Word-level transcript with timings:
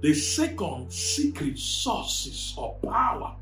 the 0.00 0.14
second 0.14 0.90
secret 0.90 1.58
sources 1.58 2.54
of 2.56 2.80
power. 2.82 3.34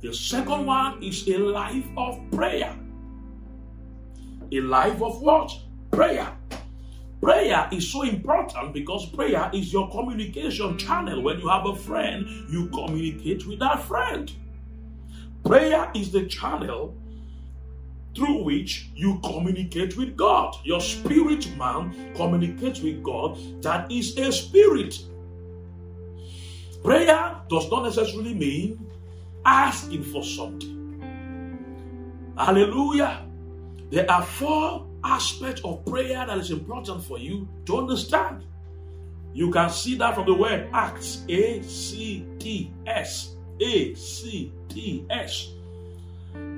The 0.00 0.14
second 0.14 0.66
one 0.66 1.02
is 1.02 1.26
a 1.28 1.38
life 1.38 1.86
of 1.96 2.20
prayer. 2.30 2.76
A 4.52 4.60
life 4.60 5.02
of 5.02 5.20
what? 5.20 5.52
Prayer. 5.90 6.32
Prayer 7.20 7.68
is 7.72 7.90
so 7.90 8.02
important 8.02 8.72
because 8.72 9.06
prayer 9.06 9.50
is 9.52 9.72
your 9.72 9.90
communication 9.90 10.78
channel. 10.78 11.22
When 11.22 11.40
you 11.40 11.48
have 11.48 11.66
a 11.66 11.74
friend, 11.74 12.24
you 12.48 12.68
communicate 12.68 13.46
with 13.46 13.58
that 13.58 13.82
friend. 13.82 14.30
Prayer 15.44 15.90
is 15.94 16.12
the 16.12 16.26
channel 16.26 16.94
through 18.14 18.44
which 18.44 18.90
you 18.94 19.20
communicate 19.24 19.96
with 19.96 20.16
God. 20.16 20.56
Your 20.62 20.80
spirit 20.80 21.48
man 21.56 22.12
communicates 22.14 22.80
with 22.80 23.02
God, 23.02 23.38
that 23.62 23.90
is 23.90 24.16
a 24.18 24.30
spirit. 24.30 24.98
Prayer 26.86 27.34
does 27.48 27.68
not 27.68 27.82
necessarily 27.82 28.32
mean 28.32 28.78
asking 29.44 30.04
for 30.04 30.22
something. 30.22 31.02
Hallelujah. 32.38 33.26
There 33.90 34.08
are 34.08 34.22
four 34.22 34.86
aspects 35.02 35.62
of 35.64 35.84
prayer 35.84 36.24
that 36.24 36.38
is 36.38 36.52
important 36.52 37.02
for 37.02 37.18
you 37.18 37.48
to 37.66 37.78
understand. 37.78 38.44
You 39.34 39.50
can 39.50 39.68
see 39.68 39.96
that 39.96 40.14
from 40.14 40.26
the 40.26 40.34
word 40.34 40.68
Acts 40.72 41.24
A 41.28 41.60
C 41.62 42.24
T 42.38 42.72
S. 42.86 43.34
A 43.60 43.92
C 43.94 44.52
T 44.68 45.04
S. 45.10 45.54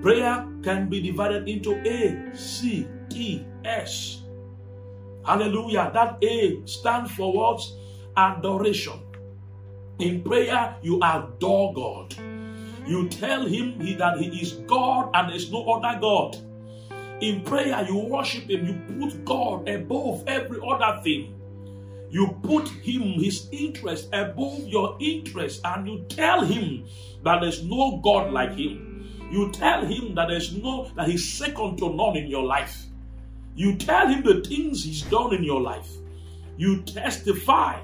Prayer 0.02 0.46
can 0.62 0.90
be 0.90 1.00
divided 1.00 1.48
into 1.48 1.72
A, 1.88 2.36
C, 2.36 2.86
T, 3.08 3.46
S. 3.64 4.24
Hallelujah. 5.24 5.90
That 5.94 6.22
A 6.22 6.60
stands 6.66 7.12
for 7.12 7.32
what? 7.32 7.62
Adoration. 8.14 9.07
In 9.98 10.22
prayer, 10.22 10.76
you 10.82 11.00
adore 11.02 11.72
God. 11.74 12.14
You 12.86 13.08
tell 13.08 13.46
Him 13.46 13.78
that 13.98 14.18
He 14.18 14.28
is 14.40 14.52
God 14.66 15.10
and 15.14 15.30
there's 15.30 15.50
no 15.50 15.64
other 15.72 15.98
God. 16.00 16.36
In 17.20 17.42
prayer, 17.42 17.84
you 17.88 17.98
worship 17.98 18.48
Him. 18.48 18.66
You 18.66 19.06
put 19.06 19.24
God 19.24 19.68
above 19.68 20.24
every 20.26 20.58
other 20.66 21.00
thing. 21.02 21.34
You 22.10 22.38
put 22.42 22.68
Him, 22.68 23.20
His 23.20 23.48
interest 23.52 24.08
above 24.12 24.60
your 24.60 24.96
interest, 25.00 25.60
and 25.64 25.86
you 25.86 26.04
tell 26.08 26.44
Him 26.44 26.86
that 27.24 27.40
there's 27.40 27.64
no 27.64 28.00
God 28.02 28.32
like 28.32 28.54
Him. 28.54 28.88
You 29.30 29.50
tell 29.50 29.84
him 29.84 30.14
that 30.14 30.28
there's 30.28 30.54
no 30.56 30.90
that 30.96 31.08
he's 31.08 31.34
second 31.34 31.78
to 31.78 31.90
none 31.94 32.16
in 32.16 32.28
your 32.28 32.44
life. 32.44 32.84
You 33.54 33.76
tell 33.76 34.08
him 34.08 34.22
the 34.22 34.40
things 34.40 34.84
he's 34.84 35.02
done 35.02 35.34
in 35.34 35.44
your 35.44 35.60
life. 35.60 35.88
You 36.56 36.82
testify 36.82 37.80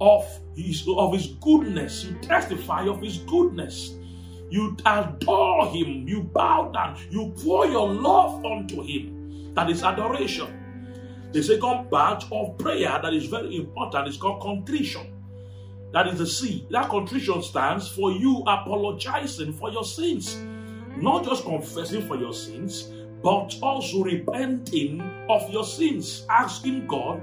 of 0.00 0.26
of 0.88 1.12
his 1.12 1.28
goodness. 1.40 2.04
You 2.04 2.14
testify 2.18 2.86
of 2.86 3.00
his 3.00 3.18
goodness. 3.18 3.94
You 4.50 4.76
adore 4.84 5.68
him. 5.68 6.08
You 6.08 6.22
bow 6.22 6.70
down. 6.72 6.98
You 7.10 7.32
pour 7.42 7.66
your 7.66 7.88
love 7.88 8.44
unto 8.44 8.82
him. 8.82 9.54
That 9.54 9.70
is 9.70 9.82
adoration. 9.82 10.56
The 11.32 11.42
second 11.42 11.90
part 11.90 12.24
of 12.32 12.58
prayer 12.58 12.98
that 13.02 13.14
is 13.14 13.26
very 13.26 13.56
important 13.56 14.08
is 14.08 14.16
called 14.16 14.42
contrition. 14.42 15.14
That 15.92 16.08
is 16.08 16.18
the 16.18 16.26
C. 16.26 16.66
That 16.70 16.88
contrition 16.88 17.42
stands 17.42 17.88
for 17.88 18.12
you 18.12 18.42
apologizing 18.46 19.52
for 19.52 19.70
your 19.70 19.84
sins. 19.84 20.36
Not 20.96 21.24
just 21.24 21.44
confessing 21.44 22.06
for 22.06 22.16
your 22.16 22.32
sins, 22.32 22.92
but 23.22 23.54
also 23.62 24.02
repenting 24.02 25.00
of 25.28 25.48
your 25.50 25.64
sins, 25.64 26.26
asking 26.28 26.86
God 26.86 27.20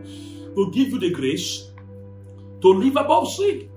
to 0.56 0.72
give 0.72 0.90
you 0.90 1.00
the 1.00 1.12
grace 1.12 1.72
to 2.62 2.70
live 2.70 2.96
above 2.96 3.32
sin. 3.32 3.70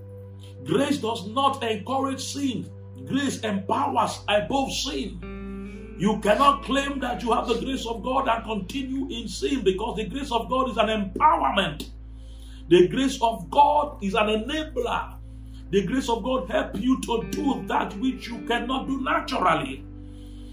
Grace 0.65 0.99
does 0.99 1.29
not 1.29 1.63
encourage 1.63 2.23
sin, 2.23 2.71
grace 3.07 3.41
empowers 3.41 4.21
above 4.29 4.73
sin. 4.73 5.97
You 5.99 6.19
cannot 6.21 6.63
claim 6.65 6.99
that 7.01 7.23
you 7.23 7.33
have 7.33 7.49
the 7.49 7.61
grace 7.61 7.87
of 7.87 8.03
God 8.03 8.29
and 8.29 8.45
continue 8.45 9.07
in 9.11 9.29
sin 9.29 9.63
because 9.63 9.97
the 9.97 10.07
grace 10.07 10.33
of 10.33 10.49
God 10.49 10.71
is 10.71 10.77
an 10.77 10.89
empowerment. 10.89 11.91
The 12.69 12.89
grace 12.89 13.19
of 13.21 13.51
God 13.51 14.03
is 14.03 14.15
an 14.15 14.29
enabler. 14.29 15.15
The 15.71 15.85
grace 15.87 16.09
of 16.09 16.23
God 16.23 16.49
help 16.49 16.81
you 16.81 17.01
to 17.03 17.25
do 17.31 17.65
that 17.67 17.97
which 17.99 18.29
you 18.29 18.39
cannot 18.47 18.87
do 18.87 19.01
naturally. 19.03 19.85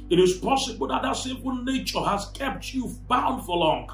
It 0.10 0.20
is 0.20 0.38
possible 0.38 0.88
that 0.88 1.02
that 1.02 1.16
sinful 1.16 1.64
nature 1.64 2.02
has 2.02 2.26
kept 2.32 2.74
you 2.74 2.90
bound 3.08 3.46
for 3.46 3.58
long. 3.58 3.90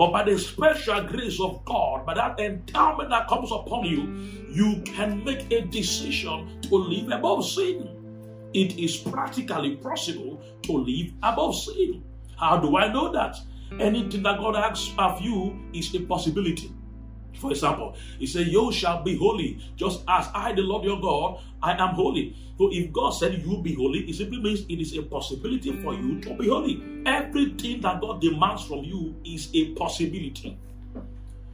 But 0.00 0.12
by 0.12 0.22
the 0.22 0.38
special 0.38 1.02
grace 1.02 1.38
of 1.40 1.62
God, 1.66 2.06
by 2.06 2.14
that 2.14 2.40
endowment 2.40 3.10
that 3.10 3.28
comes 3.28 3.52
upon 3.52 3.84
you, 3.84 4.04
mm. 4.04 4.56
you 4.56 4.80
can 4.80 5.22
make 5.24 5.52
a 5.52 5.60
decision 5.60 6.58
to 6.62 6.74
live 6.74 7.10
above 7.10 7.44
sin. 7.44 7.86
It 8.54 8.78
is 8.78 8.96
practically 8.96 9.76
possible 9.76 10.40
to 10.62 10.72
live 10.72 11.12
above 11.22 11.54
sin. 11.54 12.02
How 12.38 12.56
do 12.56 12.78
I 12.78 12.90
know 12.90 13.12
that? 13.12 13.36
Anything 13.78 14.22
that 14.22 14.38
God 14.38 14.56
asks 14.56 14.90
of 14.96 15.20
you 15.20 15.60
is 15.74 15.94
a 15.94 16.00
possibility. 16.00 16.72
For 17.34 17.50
example, 17.50 17.94
he 18.18 18.26
said, 18.26 18.46
You 18.46 18.72
shall 18.72 19.02
be 19.02 19.18
holy, 19.18 19.60
just 19.76 20.02
as 20.08 20.28
I, 20.34 20.54
the 20.54 20.62
Lord 20.62 20.82
your 20.84 20.98
God, 20.98 21.42
I 21.62 21.72
am 21.72 21.94
holy. 21.94 22.34
So 22.56 22.70
if 22.72 22.90
God 22.90 23.10
said 23.10 23.42
you 23.44 23.60
be 23.62 23.74
holy, 23.74 24.00
it 24.08 24.14
simply 24.14 24.40
means 24.40 24.60
it 24.60 24.80
is 24.80 24.96
a 24.96 25.02
possibility 25.02 25.78
for 25.82 25.92
you 25.92 26.20
to 26.22 26.34
be 26.36 26.48
holy. 26.48 26.82
Everything 27.30 27.80
that 27.82 28.00
God 28.00 28.20
demands 28.20 28.64
from 28.64 28.82
you 28.82 29.14
is 29.24 29.50
a 29.54 29.72
possibility. 29.74 30.58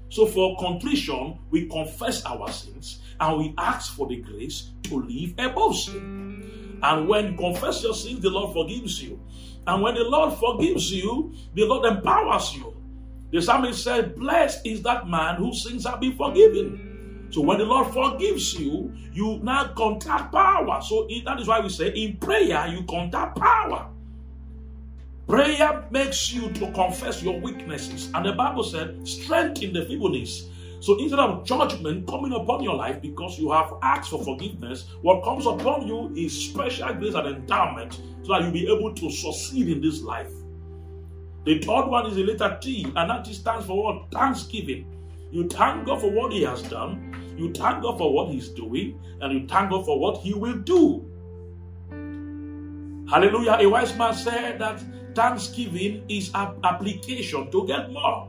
So 0.09 0.25
for 0.25 0.57
contrition, 0.59 1.39
we 1.51 1.67
confess 1.67 2.25
our 2.25 2.51
sins 2.51 3.01
and 3.21 3.39
we 3.39 3.55
ask 3.59 3.95
for 3.95 4.07
the 4.07 4.17
grace 4.17 4.71
to 4.85 5.03
live 5.03 5.35
above 5.39 5.77
sin. 5.77 6.79
And 6.83 7.07
when 7.07 7.33
you 7.33 7.37
confess 7.37 7.83
your 7.83 7.93
sins, 7.93 8.21
the 8.21 8.31
Lord 8.31 8.55
forgives 8.55 9.03
you. 9.03 9.21
And 9.67 9.83
when 9.83 9.97
the 9.97 10.05
Lord 10.05 10.33
forgives 10.39 10.91
you, 10.91 11.35
the 11.55 11.67
Lord 11.67 11.85
empowers 11.85 12.55
you. 12.55 12.75
The 13.33 13.43
psalmist 13.43 13.85
said, 13.85 14.17
Blessed 14.17 14.65
is 14.65 14.83
that 14.83 15.09
man 15.09 15.37
whose 15.37 15.63
sins 15.63 15.87
have 15.87 16.01
been 16.01 16.17
forgiven. 16.17 17.29
So 17.31 17.43
when 17.43 17.59
the 17.59 17.65
Lord 17.67 17.93
forgives 17.93 18.55
you, 18.55 18.95
you 19.13 19.41
now 19.43 19.75
contact 19.77 20.33
power. 20.33 20.81
So 20.81 21.07
that 21.27 21.39
is 21.39 21.49
why 21.49 21.61
we 21.61 21.69
say 21.69 21.89
in 21.89 22.17
prayer, 22.17 22.67
you 22.69 22.85
contact 22.85 23.39
power. 23.39 23.91
Prayer 25.29 25.85
makes 25.91 26.33
you 26.33 26.51
to 26.53 26.71
confess 26.71 27.21
your 27.21 27.41
weaknesses. 27.41 28.11
And 28.15 28.25
the 28.25 28.33
Bible 28.33 28.63
said, 28.63 29.07
strengthen 29.07 29.73
the 29.73 29.85
feebleness. 29.85 30.49
So 30.79 30.97
instead 31.01 31.19
of 31.19 31.45
judgment 31.45 32.07
coming 32.07 32.33
upon 32.33 32.63
your 32.63 32.77
life 32.77 33.03
because 33.03 33.37
you 33.37 33.51
have 33.51 33.73
asked 33.83 34.11
for 34.11 34.23
forgiveness, 34.23 34.89
what 35.03 35.25
comes 35.25 35.47
upon 35.47 35.89
you 35.89 36.13
is 36.15 36.33
special 36.51 36.95
grace 36.95 37.15
and 37.15 37.27
endowment 37.27 38.01
so 38.23 38.33
that 38.33 38.43
you'll 38.43 38.53
be 38.53 38.69
able 38.73 38.95
to 38.95 39.11
succeed 39.11 39.69
in 39.69 39.81
this 39.81 40.01
life. 40.01 40.31
The 41.45 41.59
third 41.61 41.87
one 41.87 42.07
is 42.07 42.15
the 42.17 42.25
letter 42.25 42.57
T, 42.61 42.85
and 42.85 43.11
that 43.11 43.27
stands 43.27 43.67
for 43.67 43.83
what? 43.83 44.11
Thanksgiving. 44.13 44.87
You 45.33 45.49
thank 45.49 45.87
God 45.87 46.01
for 46.01 46.11
what 46.11 46.33
He 46.33 46.43
has 46.43 46.63
done, 46.63 47.35
you 47.37 47.53
thank 47.53 47.83
God 47.83 47.99
for 47.99 48.13
what 48.13 48.31
He's 48.31 48.49
doing, 48.51 49.01
and 49.21 49.33
you 49.33 49.49
thank 49.49 49.71
God 49.71 49.85
for 49.85 49.99
what 49.99 50.19
He 50.19 50.35
will 50.35 50.59
do. 50.59 51.11
Hallelujah. 53.11 53.59
A 53.61 53.67
wise 53.67 53.97
man 53.97 54.15
said 54.15 54.59
that 54.59 54.83
thanksgiving 55.15 56.05
is 56.09 56.31
an 56.35 56.59
application 56.65 57.51
to 57.51 57.67
get 57.67 57.91
more. 57.93 58.29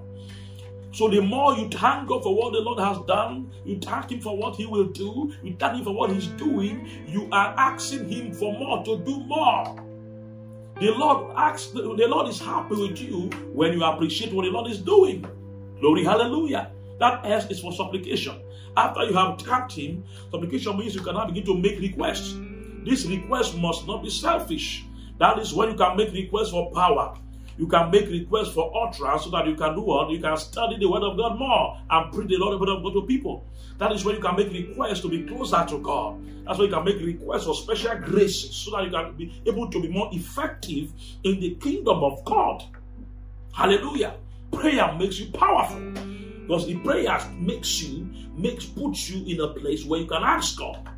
So 0.92 1.08
the 1.08 1.22
more 1.22 1.54
you 1.56 1.68
thank 1.70 2.08
God 2.08 2.24
for 2.24 2.36
what 2.36 2.54
the 2.54 2.60
Lord 2.60 2.80
has 2.80 2.98
done, 3.06 3.52
you 3.66 3.80
thank 3.80 4.12
Him 4.12 4.22
for 4.22 4.38
what 4.38 4.56
He 4.56 4.66
will 4.66 4.88
do, 4.88 5.34
you 5.44 5.56
thank 5.60 5.78
Him 5.78 5.84
for 5.84 5.94
what 5.94 6.12
He's 6.12 6.28
doing, 6.28 6.88
you 7.08 7.28
are 7.32 7.54
asking 7.58 8.10
Him 8.10 8.34
for 8.34 8.54
more 8.58 8.84
to 8.84 8.98
do 9.00 9.20
more. 9.22 9.76
The 10.80 10.92
Lord 10.92 11.34
asks, 11.36 11.68
the 11.72 11.82
Lord 11.82 12.30
is 12.30 12.40
happy 12.40 12.76
with 12.76 13.00
you 13.00 13.30
when 13.52 13.74
you 13.74 13.84
appreciate 13.84 14.32
what 14.32 14.46
the 14.46 14.52
Lord 14.52 14.72
is 14.72 14.80
doing. 14.80 15.26
Glory, 15.80 16.04
hallelujah. 16.04 16.72
That 17.00 17.26
S 17.26 17.50
is 17.50 17.60
for 17.60 17.74
supplication. 17.74 18.40
After 18.76 19.04
you 19.04 19.14
have 19.14 19.42
thanked 19.42 19.74
Him, 19.74 20.04
supplication 20.32 20.78
means 20.78 20.96
you 20.96 21.02
can 21.02 21.16
now 21.16 21.26
begin 21.26 21.46
to 21.46 21.58
make 21.58 21.80
requests. 21.80 22.38
This 22.88 23.06
request 23.06 23.58
must 23.58 23.86
not 23.86 24.02
be 24.02 24.10
selfish. 24.10 24.86
That 25.20 25.40
is 25.40 25.54
when 25.54 25.72
you 25.72 25.76
can 25.76 25.98
make 25.98 26.14
requests 26.14 26.52
for 26.52 26.72
power. 26.72 27.18
You 27.58 27.68
can 27.68 27.92
make 27.92 28.08
requests 28.08 28.54
for 28.54 28.72
utterance 28.74 29.26
so 29.26 29.30
that 29.32 29.46
you 29.46 29.56
can 29.56 29.76
do 29.76 29.82
what? 29.82 30.10
You 30.10 30.22
can 30.22 30.38
study 30.38 30.78
the 30.78 30.90
Word 30.90 31.04
of 31.04 31.18
God 31.18 31.38
more 31.38 31.78
and 31.90 32.14
preach 32.14 32.30
the 32.30 32.38
Lord 32.38 32.54
of 32.54 32.84
God 32.84 32.94
to 32.94 33.02
people. 33.02 33.46
That 33.78 33.92
is 33.92 34.06
when 34.06 34.16
you 34.16 34.22
can 34.22 34.38
make 34.38 34.54
requests 34.54 35.02
to 35.02 35.10
be 35.10 35.24
closer 35.24 35.66
to 35.68 35.80
God. 35.80 36.22
That's 36.46 36.60
when 36.60 36.70
you 36.70 36.74
can 36.74 36.86
make 36.86 37.02
requests 37.02 37.44
for 37.44 37.56
special 37.56 37.98
graces 37.98 38.56
so 38.56 38.72
that 38.72 38.86
you 38.86 38.92
can 38.92 39.18
be 39.18 39.42
able 39.46 39.70
to 39.70 39.82
be 39.82 39.90
more 39.90 40.10
effective 40.14 40.94
in 41.26 41.42
the 41.42 41.56
kingdom 41.56 42.06
of 42.06 42.24
God. 42.24 42.64
Hallelujah. 43.54 44.16
Prayer 44.54 44.94
makes 44.94 45.20
you 45.20 45.30
powerful. 45.34 45.82
Because 46.42 46.66
the 46.66 46.78
prayer 46.78 47.20
makes 47.38 47.82
you, 47.82 48.08
makes 48.34 48.66
puts 48.66 49.10
you 49.10 49.26
in 49.26 49.42
a 49.42 49.50
place 49.50 49.84
where 49.84 50.00
you 50.00 50.06
can 50.06 50.24
ask 50.24 50.58
God. 50.58 50.90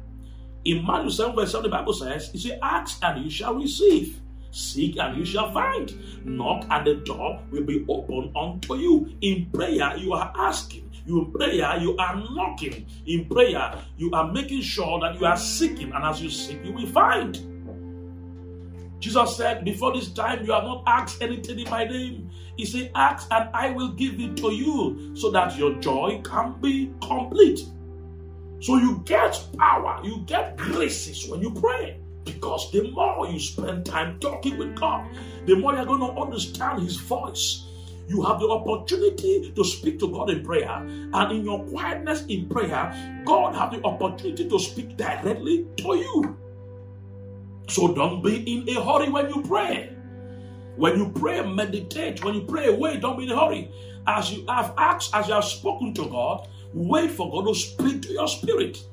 In 0.66 0.86
Matthew 0.86 1.10
7, 1.12 1.36
verse 1.36 1.52
7, 1.52 1.64
the 1.64 1.70
Bible 1.70 1.94
says, 1.94 2.32
It 2.34 2.40
says, 2.40 2.60
Ask 2.62 3.00
and 3.04 3.24
you 3.24 3.32
shall 3.32 3.56
receive. 3.56 4.20
Seek 4.52 4.98
and 4.98 5.18
you 5.18 5.26
shall 5.26 5.52
find. 5.54 5.94
Knock 6.26 6.66
and 6.70 6.86
the 6.86 6.96
door 6.96 7.42
will 7.52 7.64
be 7.64 7.86
open 7.88 8.32
unto 8.36 8.76
you. 8.76 9.16
In 9.22 9.50
prayer, 9.52 9.96
you 9.98 10.14
are 10.14 10.34
asking. 10.38 10.90
You 11.06 11.26
in 11.26 11.32
prayer, 11.32 11.78
you 11.80 11.98
are 11.98 12.16
knocking. 12.16 12.86
In 13.06 13.26
prayer, 13.26 13.74
you 13.98 14.12
are 14.12 14.32
making 14.32 14.62
sure 14.62 15.00
that 15.00 15.20
you 15.20 15.26
are 15.26 15.38
seeking, 15.38 15.92
and 15.92 16.04
as 16.04 16.22
you 16.22 16.30
seek, 16.30 16.64
you 16.64 16.74
will 16.74 16.88
find. 16.88 17.46
Jesus 19.00 19.38
said, 19.38 19.64
Before 19.64 19.94
this 19.94 20.12
time, 20.12 20.46
you 20.46 20.52
have 20.52 20.66
not 20.66 20.84
asked 20.86 21.22
anything 21.22 21.60
in 21.60 21.70
my 21.70 21.86
name. 21.86 22.30
He 22.58 22.66
said, 22.66 22.92
Ask 22.96 23.28
and 23.32 23.50
I 23.54 23.72
will 23.72 23.90
give 23.94 24.20
it 24.20 24.36
to 24.38 24.52
you 24.52 25.16
so 25.16 25.32
that 25.32 25.58
your 25.58 25.74
joy 25.80 26.22
can 26.24 26.60
be 26.62 26.92
complete. 27.02 27.62
So 28.62 28.78
you 28.78 29.02
get 29.06 29.40
power, 29.58 30.02
you 30.04 30.24
get 30.26 30.58
graces 30.58 31.28
when 31.30 31.42
you 31.42 31.52
pray. 31.52 32.00
Because 32.26 32.72
the 32.72 32.92
more 32.92 33.28
you 33.28 33.40
spend 33.40 33.86
time 33.86 34.20
talking 34.20 34.58
with 34.58 34.76
God, 34.76 35.08
the 35.46 35.56
more 35.56 35.74
you're 35.74 35.86
going 35.86 36.02
to 36.02 36.22
understand 36.22 36.84
His 36.84 36.98
voice. 36.98 37.66
You 38.08 38.24
have 38.24 38.40
the 38.40 38.50
opportunity 38.50 39.52
to 39.56 39.64
speak 39.64 40.00
to 40.00 40.12
God 40.12 40.32
in 40.32 40.44
prayer, 40.44 40.72
and 40.72 41.32
in 41.32 41.46
your 41.46 41.64
quietness 41.66 42.26
in 42.26 42.50
prayer, 42.50 43.24
God 43.24 43.56
have 43.56 43.72
the 43.72 43.84
opportunity 43.86 44.50
to 44.50 44.60
speak 44.60 44.98
directly 44.98 45.68
to 45.78 45.96
you. 45.96 46.38
So 47.68 47.94
don't 47.94 48.24
be 48.24 48.38
in 48.38 48.68
a 48.76 48.84
hurry 48.84 49.10
when 49.10 49.30
you 49.30 49.44
pray. 49.44 49.96
When 50.76 50.98
you 50.98 51.12
pray, 51.12 51.46
meditate. 51.46 52.24
When 52.24 52.34
you 52.34 52.42
pray, 52.46 52.76
wait, 52.76 53.02
don't 53.02 53.18
be 53.18 53.26
in 53.26 53.32
a 53.32 53.40
hurry. 53.40 53.72
As 54.08 54.32
you 54.32 54.44
have 54.48 54.74
asked, 54.78 55.14
as 55.14 55.28
you 55.28 55.36
have 55.36 55.46
spoken 55.46 55.94
to 55.94 56.06
God, 56.10 56.48
wait 56.74 57.12
for 57.12 57.32
God 57.32 57.48
to 57.48 57.56
speak 57.56 58.02
to 58.04 58.14
your 58.14 58.28
spirit. 58.28 58.84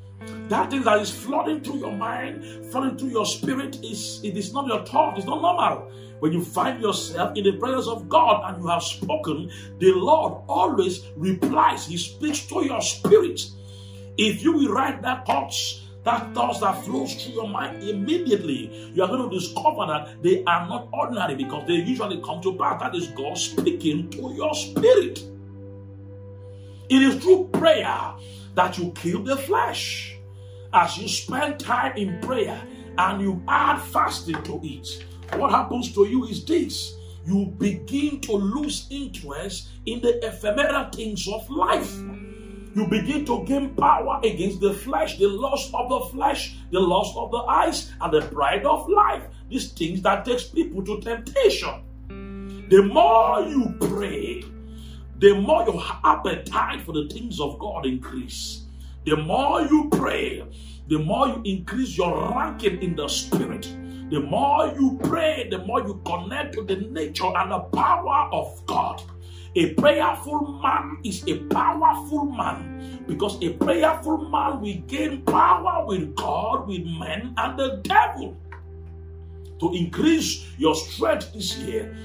That 0.48 0.70
thing 0.70 0.82
that 0.84 1.00
is 1.00 1.10
flooding 1.10 1.60
through 1.60 1.78
your 1.78 1.92
mind, 1.92 2.66
flooding 2.70 2.96
through 2.96 3.10
your 3.10 3.26
spirit, 3.26 3.76
is 3.82 4.20
it 4.24 4.36
is 4.36 4.52
not 4.52 4.66
your 4.66 4.84
thought, 4.84 5.18
it's 5.18 5.26
not 5.26 5.42
normal. 5.42 5.90
When 6.20 6.32
you 6.32 6.42
find 6.42 6.80
yourself 6.80 7.36
in 7.36 7.44
the 7.44 7.52
presence 7.52 7.86
of 7.88 8.08
God 8.08 8.42
and 8.48 8.62
you 8.62 8.68
have 8.68 8.82
spoken, 8.82 9.50
the 9.78 9.92
Lord 9.92 10.42
always 10.48 11.04
replies, 11.16 11.86
He 11.86 11.96
speaks 11.96 12.46
to 12.46 12.64
your 12.64 12.80
spirit. 12.80 13.42
If 14.16 14.42
you 14.42 14.52
will 14.52 14.72
write 14.72 15.02
that 15.02 15.26
thoughts, 15.26 15.82
that 16.04 16.32
thoughts 16.34 16.60
that 16.60 16.84
flows 16.84 17.14
through 17.14 17.34
your 17.34 17.48
mind 17.48 17.82
immediately, 17.82 18.90
you 18.94 19.02
are 19.02 19.08
going 19.08 19.28
to 19.28 19.36
discover 19.36 19.86
that 19.86 20.22
they 20.22 20.42
are 20.44 20.66
not 20.68 20.88
ordinary 20.92 21.34
because 21.34 21.66
they 21.66 21.74
usually 21.74 22.22
come 22.22 22.40
to 22.42 22.54
pass. 22.56 22.80
That 22.80 22.94
is 22.94 23.08
God 23.08 23.36
speaking 23.36 24.08
to 24.10 24.32
your 24.34 24.54
spirit. 24.54 25.22
It 26.88 27.02
is 27.02 27.22
through 27.22 27.48
prayer 27.52 28.14
that 28.54 28.78
you 28.78 28.92
kill 28.92 29.22
the 29.22 29.36
flesh. 29.36 30.16
As 30.72 30.96
you 30.98 31.08
spend 31.08 31.58
time 31.58 31.96
in 31.96 32.20
prayer 32.20 32.62
and 32.98 33.20
you 33.20 33.42
add 33.48 33.80
fasting 33.80 34.42
to 34.44 34.60
it, 34.62 35.04
what 35.34 35.50
happens 35.50 35.92
to 35.94 36.06
you 36.06 36.26
is 36.26 36.44
this 36.44 36.94
you 37.24 37.46
begin 37.58 38.20
to 38.20 38.32
lose 38.32 38.86
interest 38.88 39.68
in 39.86 40.00
the 40.00 40.24
ephemeral 40.24 40.88
things 40.90 41.26
of 41.26 41.48
life. 41.50 41.92
You 42.76 42.86
begin 42.88 43.24
to 43.24 43.44
gain 43.44 43.74
power 43.74 44.20
against 44.22 44.60
the 44.60 44.72
flesh, 44.72 45.18
the 45.18 45.26
lust 45.26 45.74
of 45.74 45.88
the 45.88 46.00
flesh, 46.12 46.56
the 46.70 46.78
lust 46.78 47.16
of 47.16 47.32
the 47.32 47.38
eyes, 47.38 47.90
and 48.00 48.12
the 48.12 48.20
pride 48.20 48.64
of 48.64 48.88
life. 48.88 49.24
These 49.48 49.72
things 49.72 50.02
that 50.02 50.24
takes 50.24 50.44
people 50.44 50.84
to 50.84 51.00
temptation. 51.00 51.82
The 52.68 52.82
more 52.82 53.40
you 53.40 53.74
pray, 53.80 54.44
the 55.18 55.34
more 55.34 55.64
your 55.64 55.82
appetite 56.04 56.82
for 56.82 56.92
the 56.92 57.08
things 57.08 57.40
of 57.40 57.58
God 57.58 57.86
increase. 57.86 58.64
The 59.04 59.16
more 59.16 59.62
you 59.62 59.88
pray, 59.90 60.44
the 60.88 60.98
more 60.98 61.28
you 61.28 61.42
increase 61.44 61.96
your 61.96 62.30
ranking 62.34 62.82
in 62.82 62.96
the 62.96 63.08
spirit. 63.08 63.62
The 64.10 64.20
more 64.20 64.66
you 64.78 64.98
pray, 65.02 65.48
the 65.50 65.58
more 65.58 65.80
you 65.80 66.00
connect 66.04 66.54
to 66.54 66.62
the 66.62 66.76
nature 66.76 67.32
and 67.34 67.50
the 67.50 67.60
power 67.60 68.28
of 68.32 68.64
God. 68.66 69.02
A 69.54 69.72
prayerful 69.74 70.60
man 70.62 70.98
is 71.02 71.26
a 71.26 71.38
powerful 71.44 72.26
man 72.26 73.04
because 73.08 73.42
a 73.42 73.54
prayerful 73.54 74.28
man 74.28 74.60
will 74.60 74.76
gain 74.86 75.22
power 75.22 75.86
with 75.86 76.14
God, 76.14 76.68
with 76.68 76.84
men, 76.84 77.32
and 77.38 77.58
the 77.58 77.80
devil. 77.82 78.36
To 79.60 79.72
increase 79.72 80.46
your 80.58 80.74
strength 80.74 81.32
this 81.32 81.56
year, 81.56 81.96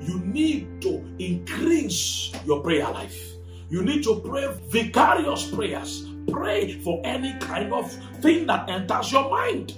you 0.00 0.20
need 0.20 0.80
to 0.82 1.04
increase 1.18 2.32
your 2.44 2.60
prayer 2.62 2.90
life. 2.90 3.18
You 3.68 3.82
need 3.82 4.02
to 4.04 4.20
pray 4.20 4.48
vicarious 4.68 5.48
prayers. 5.50 6.06
Pray 6.28 6.78
for 6.80 7.00
any 7.04 7.38
kind 7.38 7.72
of 7.72 7.90
thing 8.20 8.46
that 8.46 8.68
enters 8.68 9.12
your 9.12 9.30
mind. 9.30 9.74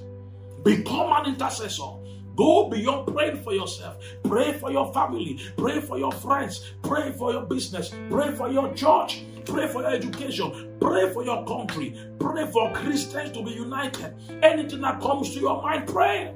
Become 0.64 1.12
an 1.12 1.34
intercessor. 1.34 1.98
Go 2.36 2.70
beyond 2.70 3.14
praying 3.14 3.42
for 3.42 3.52
yourself. 3.52 3.96
Pray 4.24 4.52
for 4.54 4.70
your 4.70 4.92
family. 4.94 5.38
Pray 5.56 5.80
for 5.80 5.98
your 5.98 6.12
friends. 6.12 6.72
Pray 6.82 7.12
for 7.12 7.32
your 7.32 7.42
business. 7.42 7.92
Pray 8.08 8.34
for 8.34 8.48
your 8.48 8.72
church. 8.74 9.24
Pray 9.44 9.68
for 9.68 9.82
your 9.82 9.90
education. 9.90 10.72
Pray 10.80 11.12
for 11.12 11.24
your 11.24 11.44
country. 11.44 11.98
Pray 12.18 12.50
for 12.50 12.72
Christians 12.72 13.32
to 13.32 13.42
be 13.42 13.50
united. 13.50 14.14
Anything 14.42 14.80
that 14.80 15.00
comes 15.00 15.34
to 15.34 15.40
your 15.40 15.60
mind, 15.60 15.86
pray. 15.86 16.34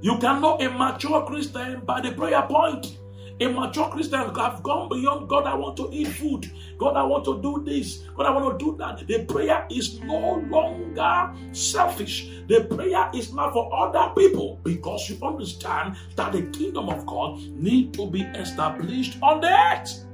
You 0.00 0.18
can 0.18 0.40
know 0.40 0.58
a 0.58 0.70
mature 0.70 1.24
Christian 1.24 1.80
by 1.80 2.00
the 2.00 2.12
prayer 2.12 2.42
point. 2.42 2.98
A 3.38 3.48
mature 3.48 3.88
Christian 3.90 4.34
have 4.34 4.62
gone 4.62 4.88
beyond 4.88 5.28
God. 5.28 5.44
I 5.44 5.54
want 5.54 5.76
to 5.76 5.90
eat 5.92 6.08
food. 6.08 6.50
God, 6.78 6.96
I 6.96 7.02
want 7.02 7.24
to 7.26 7.40
do 7.42 7.62
this. 7.64 8.04
God, 8.16 8.26
I 8.26 8.30
want 8.30 8.58
to 8.58 8.64
do 8.64 8.76
that. 8.78 9.06
The 9.06 9.24
prayer 9.24 9.66
is 9.70 10.00
no 10.00 10.42
longer 10.48 11.34
selfish. 11.52 12.30
The 12.48 12.64
prayer 12.64 13.10
is 13.14 13.34
not 13.34 13.52
for 13.52 13.70
other 13.74 14.14
people 14.14 14.58
because 14.62 15.10
you 15.10 15.18
understand 15.26 15.96
that 16.16 16.32
the 16.32 16.42
kingdom 16.44 16.88
of 16.88 17.04
God 17.04 17.38
need 17.50 17.92
to 17.94 18.10
be 18.10 18.22
established 18.22 19.18
on 19.22 19.40
the 19.40 19.48
earth. 19.48 20.04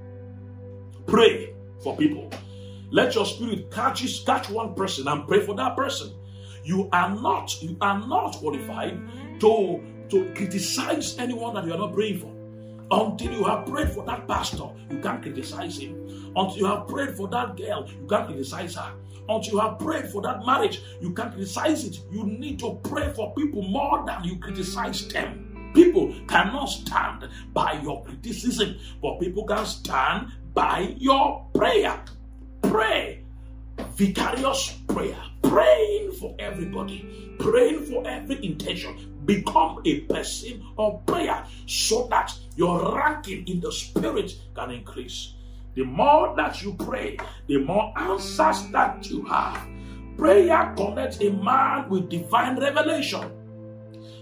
Pray 1.06 1.54
for 1.82 1.96
people. 1.96 2.30
Let 2.90 3.14
your 3.14 3.26
spirit 3.26 3.70
catch, 3.70 4.24
catch 4.26 4.50
one 4.50 4.74
person 4.74 5.06
and 5.06 5.26
pray 5.28 5.40
for 5.40 5.54
that 5.56 5.76
person. 5.76 6.12
You 6.64 6.88
are 6.92 7.10
not, 7.10 7.60
you 7.62 7.76
are 7.80 7.98
not 7.98 8.36
qualified 8.36 9.00
to, 9.40 9.82
to 10.10 10.32
criticize 10.34 11.18
anyone 11.18 11.54
that 11.54 11.64
you 11.64 11.72
are 11.72 11.78
not 11.78 11.92
praying 11.92 12.20
for. 12.20 12.32
Until 12.90 13.32
you 13.32 13.44
have 13.44 13.66
prayed 13.66 13.90
for 13.90 14.04
that 14.04 14.28
pastor, 14.28 14.68
you 14.90 14.98
can't 15.00 15.22
criticize 15.22 15.78
him. 15.78 16.32
Until 16.36 16.56
you 16.56 16.66
have 16.66 16.86
prayed 16.86 17.16
for 17.16 17.28
that 17.28 17.56
girl, 17.56 17.88
you 17.88 18.06
can't 18.06 18.26
criticize 18.26 18.74
her. 18.74 18.92
Until 19.28 19.54
you 19.54 19.60
have 19.60 19.78
prayed 19.78 20.08
for 20.08 20.20
that 20.22 20.44
marriage, 20.44 20.82
you 21.00 21.14
can't 21.14 21.32
criticize 21.32 21.84
it. 21.84 22.00
You 22.10 22.24
need 22.24 22.58
to 22.58 22.78
pray 22.82 23.12
for 23.14 23.34
people 23.34 23.62
more 23.62 24.04
than 24.06 24.24
you 24.24 24.38
criticize 24.38 25.08
them. 25.08 25.70
People 25.74 26.14
cannot 26.28 26.66
stand 26.66 27.28
by 27.54 27.80
your 27.82 28.04
criticism, 28.04 28.76
but 29.00 29.20
people 29.20 29.46
can 29.46 29.64
stand 29.64 30.32
by 30.52 30.94
your 30.98 31.46
prayer. 31.54 31.98
Pray. 32.62 33.24
Vicarious 33.94 34.78
prayer 34.88 35.16
praying 35.42 36.12
for 36.12 36.34
everybody, 36.38 37.34
praying 37.38 37.84
for 37.84 38.06
every 38.06 38.42
intention. 38.44 39.11
Become 39.24 39.82
a 39.84 40.00
person 40.00 40.64
of 40.78 41.04
prayer 41.06 41.44
so 41.66 42.08
that 42.08 42.34
your 42.56 42.96
ranking 42.96 43.46
in 43.46 43.60
the 43.60 43.70
spirit 43.70 44.34
can 44.54 44.70
increase. 44.70 45.34
The 45.74 45.84
more 45.84 46.34
that 46.36 46.62
you 46.62 46.74
pray, 46.74 47.16
the 47.46 47.58
more 47.58 47.92
answers 47.96 48.66
that 48.72 49.08
you 49.08 49.24
have. 49.24 49.66
Prayer 50.16 50.74
connects 50.76 51.20
a 51.20 51.30
man 51.30 51.88
with 51.88 52.10
divine 52.10 52.60
revelation. 52.60 53.30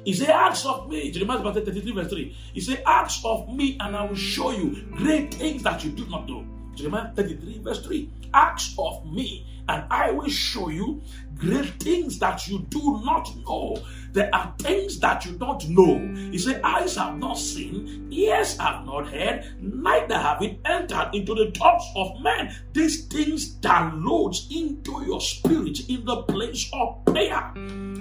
He 0.04 0.14
said, 0.14 0.30
Ask 0.30 0.64
of 0.66 0.88
me, 0.88 1.10
Jeremiah 1.10 1.52
33, 1.52 1.92
verse 1.92 2.08
3. 2.08 2.36
He 2.54 2.60
said, 2.60 2.82
Ask 2.86 3.20
of 3.24 3.48
me, 3.48 3.76
and 3.80 3.96
I 3.96 4.04
will 4.04 4.14
show 4.14 4.50
you 4.50 4.86
great 4.92 5.34
things 5.34 5.62
that 5.64 5.84
you 5.84 5.90
do 5.90 6.06
not 6.06 6.28
know. 6.28 6.46
Jeremiah 6.74 7.12
33, 7.14 7.58
verse 7.62 7.84
3. 7.84 8.10
Ask 8.32 8.74
of 8.78 9.04
me, 9.12 9.46
and 9.68 9.84
I 9.90 10.10
will 10.12 10.28
show 10.28 10.68
you 10.68 11.02
great 11.36 11.74
things 11.80 12.18
that 12.20 12.46
you 12.48 12.60
do 12.70 13.02
not 13.04 13.28
know. 13.44 13.82
There 14.12 14.34
are 14.34 14.54
things 14.58 14.98
that 15.00 15.24
you 15.24 15.32
don't 15.32 15.68
know. 15.68 15.98
He 16.30 16.38
said, 16.38 16.60
Eyes 16.62 16.96
have 16.96 17.18
not 17.18 17.38
seen, 17.38 18.08
ears 18.10 18.56
have 18.58 18.84
not 18.84 19.08
heard, 19.08 19.44
neither 19.60 20.18
have 20.18 20.42
it 20.42 20.60
entered 20.64 21.10
into 21.14 21.34
the 21.34 21.50
thoughts 21.52 21.86
of 21.94 22.20
men. 22.20 22.54
These 22.72 23.06
things 23.06 23.56
downloads 23.56 24.50
into 24.50 25.04
your 25.06 25.20
spirit 25.20 25.88
in 25.88 26.04
the 26.04 26.22
place 26.22 26.68
of 26.72 27.04
prayer. 27.04 27.52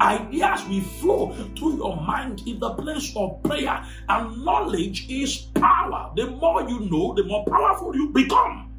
Ideas 0.01 0.65
will 0.67 0.81
flow 0.81 1.35
through 1.57 1.77
your 1.77 1.95
mind 1.97 2.41
in 2.47 2.59
the 2.59 2.71
place 2.71 3.13
of 3.15 3.41
prayer, 3.43 3.85
and 4.07 4.43
knowledge 4.43 5.07
is 5.09 5.37
power. 5.55 6.11
The 6.15 6.27
more 6.27 6.67
you 6.67 6.79
know, 6.81 7.13
the 7.13 7.23
more 7.23 7.45
powerful 7.45 7.95
you 7.95 8.09
become 8.09 8.69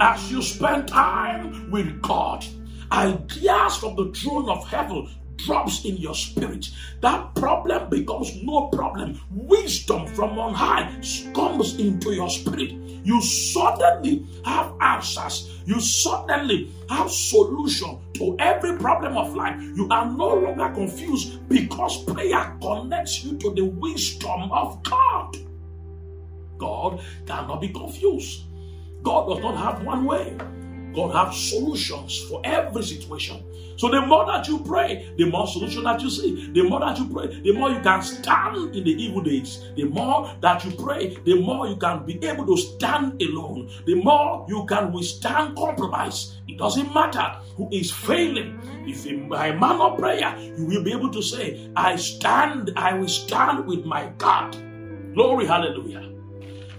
as 0.00 0.30
you 0.30 0.42
spend 0.42 0.88
time 0.88 1.70
with 1.70 2.00
God, 2.02 2.44
ideas 2.90 3.76
from 3.76 3.94
the 3.96 4.12
throne 4.12 4.48
of 4.48 4.66
heaven 4.68 5.08
drops 5.36 5.84
in 5.84 5.96
your 5.96 6.14
spirit. 6.14 6.68
That 7.00 7.34
problem 7.34 7.90
becomes 7.90 8.42
no 8.42 8.68
problem. 8.68 9.20
Wisdom 9.30 10.06
from 10.06 10.38
on 10.38 10.54
high 10.54 10.92
comes 11.34 11.78
into 11.78 12.12
your 12.12 12.30
spirit. 12.30 12.72
You 13.04 13.20
suddenly 13.20 14.26
have 14.44 14.74
answers. 14.80 15.50
You 15.66 15.80
suddenly 15.80 16.70
have 16.88 17.10
solution 17.10 17.98
to 18.14 18.36
every 18.38 18.78
problem 18.78 19.16
of 19.16 19.34
life. 19.34 19.60
You 19.60 19.88
are 19.90 20.06
no 20.06 20.34
longer 20.34 20.68
confused 20.74 21.48
because 21.48 22.04
prayer 22.04 22.56
connects 22.60 23.24
you 23.24 23.36
to 23.38 23.54
the 23.54 23.64
wisdom 23.64 24.52
of 24.52 24.82
God. 24.82 25.36
God 26.58 27.00
cannot 27.26 27.60
be 27.60 27.68
confused. 27.68 28.44
God 29.02 29.28
does 29.28 29.40
not 29.40 29.56
have 29.56 29.84
one 29.84 30.04
way. 30.04 30.36
God 30.94 31.14
has 31.14 31.36
solutions 31.50 32.24
for 32.28 32.40
every 32.44 32.82
situation. 32.82 33.44
So 33.76 33.88
the 33.88 34.00
more 34.02 34.26
that 34.26 34.46
you 34.46 34.60
pray, 34.60 35.12
the 35.16 35.24
more 35.24 35.46
solution 35.46 35.82
that 35.84 36.00
you 36.02 36.10
see. 36.10 36.52
The 36.52 36.62
more 36.62 36.80
that 36.80 36.98
you 36.98 37.08
pray, 37.08 37.40
the 37.40 37.52
more 37.52 37.70
you 37.70 37.80
can 37.80 38.02
stand 38.02 38.76
in 38.76 38.84
the 38.84 38.90
evil 38.90 39.22
days. 39.22 39.64
The 39.76 39.84
more 39.84 40.32
that 40.40 40.64
you 40.64 40.70
pray, 40.72 41.16
the 41.24 41.40
more 41.40 41.66
you 41.66 41.76
can 41.76 42.04
be 42.04 42.24
able 42.24 42.46
to 42.46 42.56
stand 42.56 43.20
alone. 43.20 43.70
The 43.86 43.94
more 43.94 44.46
you 44.48 44.66
can 44.66 44.92
withstand 44.92 45.56
compromise. 45.56 46.36
It 46.46 46.58
doesn't 46.58 46.92
matter 46.94 47.36
who 47.56 47.68
is 47.72 47.90
failing. 47.90 48.60
If 48.86 49.06
a 49.06 49.12
man 49.58 49.80
of 49.80 49.98
prayer, 49.98 50.36
you 50.56 50.66
will 50.66 50.84
be 50.84 50.92
able 50.92 51.10
to 51.10 51.22
say, 51.22 51.70
I 51.74 51.96
stand, 51.96 52.72
I 52.76 52.94
will 52.94 53.08
stand 53.08 53.66
with 53.66 53.84
my 53.84 54.12
God. 54.18 54.56
Glory, 55.14 55.46
hallelujah. 55.46 56.08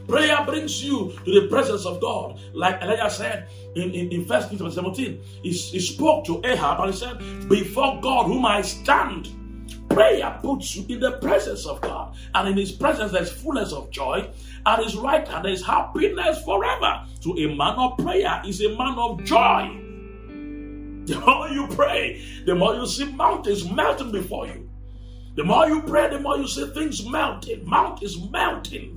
Prayer 0.08 0.44
brings 0.46 0.84
you 0.84 1.14
to 1.26 1.42
the 1.42 1.48
presence 1.48 1.86
of 1.86 2.02
God. 2.02 2.40
Like 2.54 2.82
Elijah 2.82 3.10
said 3.10 3.50
in, 3.76 3.92
in, 3.92 4.12
in 4.12 4.28
1 4.28 4.50
Kings 4.50 4.76
17, 4.76 5.22
he, 5.44 5.52
he 5.52 5.80
spoke 5.80 6.26
to 6.26 6.42
Ahab 6.44 6.82
and 6.82 6.94
he 6.94 7.00
said, 7.00 7.50
Before 7.50 8.00
God 8.02 8.28
whom 8.28 8.46
I 8.46 8.62
stand, 8.62 9.30
prayer 9.90 10.38
puts 10.42 10.76
you 10.76 10.86
in 10.90 11.00
the 11.00 11.14
presence 11.20 11.66
of 11.66 11.80
God. 11.82 12.16
And 12.36 12.50
in 12.50 12.58
his 12.58 12.72
presence 12.72 13.12
there's 13.12 13.32
fullness 13.32 13.72
of 13.72 13.92
joy. 13.92 14.30
At 14.66 14.84
his 14.84 14.96
right 14.96 15.28
hand 15.28 15.46
there's 15.46 15.66
happiness 15.66 16.44
forever. 16.44 17.06
So 17.22 17.38
a 17.38 17.56
man 17.56 17.76
of 17.76 17.98
prayer 17.98 18.42
is 18.46 18.62
a 18.62 18.70
man 18.78 18.96
of 18.98 19.24
joy. 19.24 19.80
The 21.06 21.20
more 21.20 21.50
you 21.50 21.68
pray, 21.68 22.44
the 22.46 22.56
more 22.56 22.76
you 22.76 22.88
see 22.88 23.12
mountains 23.12 23.70
melting 23.70 24.12
before 24.12 24.48
you. 24.48 24.70
The 25.36 25.44
more 25.44 25.68
you 25.68 25.82
pray, 25.82 26.10
the 26.10 26.20
more 26.20 26.38
you 26.38 26.48
see 26.48 26.68
things 26.68 27.06
melting. 27.06 27.68
Mountains 27.68 28.18
melting. 28.32 28.93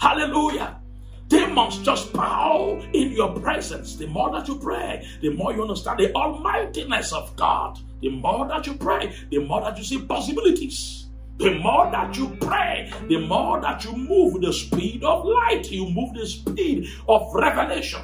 Hallelujah. 0.00 0.80
Demons 1.28 1.78
just 1.78 2.12
bow 2.12 2.80
in 2.94 3.12
your 3.12 3.38
presence. 3.40 3.96
The 3.96 4.06
more 4.06 4.30
that 4.32 4.48
you 4.48 4.58
pray, 4.58 5.06
the 5.20 5.30
more 5.30 5.52
you 5.52 5.60
understand 5.62 5.98
the 5.98 6.14
almightiness 6.14 7.12
of 7.12 7.34
God. 7.36 7.78
The 8.00 8.10
more 8.10 8.48
that 8.48 8.66
you 8.66 8.74
pray, 8.74 9.14
the 9.30 9.38
more 9.38 9.60
that 9.60 9.76
you 9.76 9.84
see 9.84 10.00
possibilities. 10.00 11.08
The 11.38 11.54
more 11.58 11.90
that 11.90 12.16
you 12.16 12.36
pray, 12.40 12.90
the 13.08 13.18
more 13.18 13.60
that 13.60 13.84
you 13.84 13.96
move 13.96 14.40
the 14.40 14.52
speed 14.52 15.04
of 15.04 15.24
light, 15.24 15.70
you 15.70 15.88
move 15.90 16.14
the 16.14 16.26
speed 16.26 16.88
of 17.08 17.32
revelation. 17.34 18.00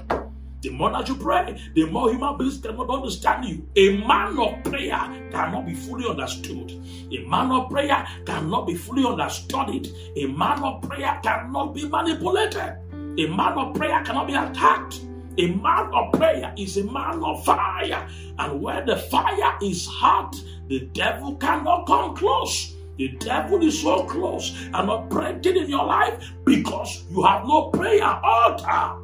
The 0.65 0.71
more 0.71 0.91
that 0.93 1.07
you 1.11 1.17
pray, 1.17 1.61
the 1.75 1.85
more 1.85 2.11
human 2.11 2.39
beings 2.39 2.57
cannot 2.57 2.89
understand 2.89 3.45
you. 3.45 3.69
A 3.77 3.99
man 3.99 4.39
of 4.39 4.65
prayer 4.65 4.99
cannot 5.31 5.67
be 5.67 5.75
fully 5.75 6.09
understood. 6.09 6.73
A 7.13 7.19
man 7.29 7.51
of 7.51 7.69
prayer 7.69 8.07
cannot 8.25 8.67
be 8.67 8.75
fully 8.75 9.05
understood. 9.05 9.87
A 10.17 10.25
man 10.25 10.63
of 10.63 10.81
prayer 10.81 11.21
cannot 11.23 11.75
be 11.75 11.87
manipulated. 11.87 12.79
A 12.95 13.27
man 13.27 13.59
of 13.59 13.75
prayer 13.75 14.03
cannot 14.05 14.27
be 14.27 14.33
attacked. 14.33 15.03
A 15.37 15.49
man 15.49 15.93
of 15.93 16.13
prayer 16.15 16.55
is 16.57 16.79
a 16.79 16.85
man 16.85 17.23
of 17.23 17.45
fire. 17.45 18.09
And 18.39 18.63
where 18.63 18.83
the 18.87 18.97
fire 18.97 19.59
is 19.61 19.87
hot, 19.87 20.35
the 20.69 20.89
devil 20.95 21.37
cannot 21.37 21.87
come 21.87 22.17
close. 22.17 22.75
The 22.97 23.09
devil 23.19 23.63
is 23.63 23.83
so 23.83 24.05
close 24.05 24.57
and 24.73 24.89
operating 24.89 25.59
in 25.59 25.69
your 25.69 25.85
life 25.85 26.25
because 26.47 27.05
you 27.11 27.23
have 27.23 27.47
no 27.47 27.69
prayer 27.69 28.07
altar. 28.07 29.04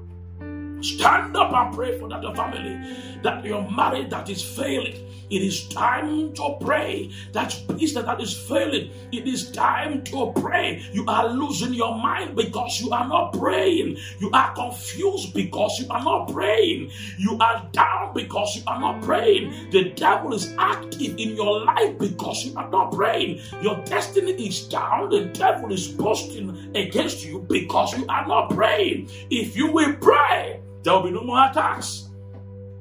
Stand 0.82 1.36
up 1.36 1.52
and 1.52 1.74
pray 1.74 1.98
for 1.98 2.08
that 2.08 2.22
family, 2.36 3.20
that 3.22 3.44
your 3.44 3.68
marriage 3.70 4.10
that 4.10 4.28
is 4.28 4.42
failing. 4.42 5.10
It 5.30 5.42
is 5.42 5.68
time 5.68 6.32
to 6.34 6.56
pray. 6.60 7.12
That 7.32 7.54
business 7.68 8.04
that 8.04 8.20
is 8.20 8.34
failing. 8.34 8.90
It 9.12 9.28
is 9.28 9.52
time 9.52 10.02
to 10.04 10.32
pray. 10.34 10.84
You 10.92 11.04
are 11.06 11.28
losing 11.28 11.72
your 11.72 11.96
mind 11.96 12.34
because 12.34 12.80
you 12.80 12.90
are 12.90 13.06
not 13.06 13.32
praying. 13.34 13.96
You 14.18 14.30
are 14.32 14.52
confused 14.54 15.32
because 15.32 15.78
you 15.78 15.86
are 15.88 16.02
not 16.02 16.32
praying. 16.32 16.90
You 17.16 17.38
are 17.38 17.68
down 17.70 18.12
because 18.12 18.56
you 18.56 18.62
are 18.66 18.80
not 18.80 19.02
praying. 19.02 19.70
The 19.70 19.90
devil 19.90 20.34
is 20.34 20.52
active 20.58 21.16
in 21.16 21.36
your 21.36 21.64
life 21.64 21.96
because 21.96 22.44
you 22.44 22.56
are 22.56 22.68
not 22.68 22.90
praying. 22.90 23.40
Your 23.62 23.76
destiny 23.84 24.32
is 24.32 24.66
down. 24.66 25.10
The 25.10 25.26
devil 25.26 25.72
is 25.72 25.86
boasting 25.86 26.74
against 26.74 27.24
you 27.24 27.46
because 27.48 27.96
you 27.96 28.04
are 28.08 28.26
not 28.26 28.50
praying. 28.50 29.08
If 29.30 29.56
you 29.56 29.70
will 29.70 29.94
pray, 29.94 30.60
there 30.82 30.94
will 30.94 31.02
be 31.02 31.10
no 31.10 31.22
more 31.22 31.44
attacks. 31.50 32.10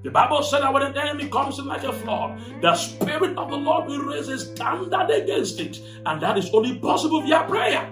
The 0.02 0.12
Bible 0.12 0.42
said 0.44 0.62
that 0.62 0.74
when 0.74 0.94
the 0.94 1.04
enemy 1.04 1.28
comes 1.28 1.60
in 1.60 1.66
like 1.66 1.84
a 1.84 1.92
flood, 1.92 2.40
the 2.62 2.74
Spirit 2.76 3.38
of 3.38 3.50
the 3.50 3.58
Lord 3.58 3.88
will 3.88 4.06
raise 4.06 4.30
a 4.30 4.40
standard 4.40 5.10
against 5.10 5.60
it. 5.60 5.82
And 6.06 6.22
that 6.22 6.38
is 6.38 6.50
only 6.54 6.80
possible 6.80 7.22
via 7.22 7.44
prayer. 7.44 7.90